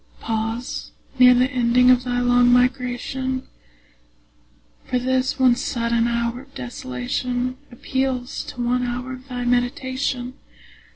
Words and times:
Pause 0.19 0.93
near 1.19 1.35
the 1.35 1.51
ending 1.51 1.91
of 1.91 2.03
thy 2.05 2.21
long 2.21 2.51
migration; 2.51 3.47
For 4.85 4.97
this 4.97 5.37
one 5.37 5.53
sudden 5.55 6.07
hour 6.07 6.41
of 6.41 6.55
desolation 6.55 7.55
Appeals 7.71 8.43
to 8.45 8.63
one 8.63 8.81
hour 8.83 9.13
of 9.13 9.27
thy 9.27 9.45
meditation. 9.45 10.33